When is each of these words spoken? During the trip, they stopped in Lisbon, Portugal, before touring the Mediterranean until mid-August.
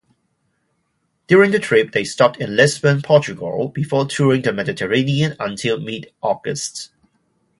During 1.27 1.51
the 1.51 1.59
trip, 1.59 1.91
they 1.91 2.03
stopped 2.05 2.37
in 2.41 2.55
Lisbon, 2.55 3.03
Portugal, 3.03 3.67
before 3.69 4.07
touring 4.07 4.41
the 4.41 4.51
Mediterranean 4.51 5.35
until 5.39 5.79
mid-August. 5.79 6.89